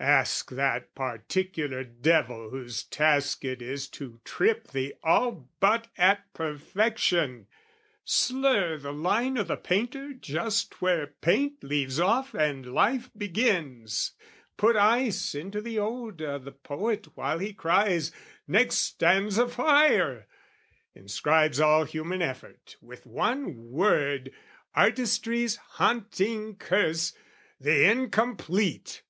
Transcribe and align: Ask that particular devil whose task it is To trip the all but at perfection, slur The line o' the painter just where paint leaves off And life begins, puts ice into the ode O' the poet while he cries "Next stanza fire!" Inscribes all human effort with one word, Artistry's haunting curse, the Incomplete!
Ask 0.00 0.50
that 0.50 0.92
particular 0.96 1.84
devil 1.84 2.50
whose 2.50 2.82
task 2.82 3.44
it 3.44 3.62
is 3.62 3.86
To 3.90 4.20
trip 4.24 4.66
the 4.72 4.96
all 5.04 5.48
but 5.60 5.86
at 5.96 6.24
perfection, 6.34 7.46
slur 8.04 8.78
The 8.78 8.92
line 8.92 9.38
o' 9.38 9.44
the 9.44 9.56
painter 9.56 10.12
just 10.12 10.82
where 10.82 11.06
paint 11.20 11.62
leaves 11.62 12.00
off 12.00 12.34
And 12.34 12.72
life 12.74 13.10
begins, 13.16 14.10
puts 14.56 14.76
ice 14.76 15.36
into 15.36 15.60
the 15.60 15.78
ode 15.78 16.20
O' 16.20 16.36
the 16.40 16.50
poet 16.50 17.06
while 17.16 17.38
he 17.38 17.52
cries 17.52 18.10
"Next 18.48 18.78
stanza 18.78 19.46
fire!" 19.46 20.26
Inscribes 20.96 21.60
all 21.60 21.84
human 21.84 22.20
effort 22.22 22.76
with 22.80 23.06
one 23.06 23.70
word, 23.70 24.32
Artistry's 24.74 25.54
haunting 25.54 26.56
curse, 26.56 27.12
the 27.60 27.88
Incomplete! 27.88 29.04